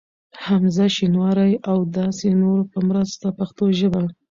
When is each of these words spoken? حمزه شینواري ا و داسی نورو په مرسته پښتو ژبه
حمزه 0.45 0.85
شینواري 0.95 1.51
ا 1.69 1.71
و 1.81 1.83
داسی 1.95 2.29
نورو 2.41 2.63
په 2.71 2.79
مرسته 2.89 3.27
پښتو 3.37 3.63
ژبه 3.79 4.01